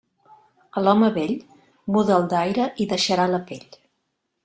[0.79, 1.35] A l'home vell,
[1.97, 3.73] muda'l d'aire i deixarà la pell.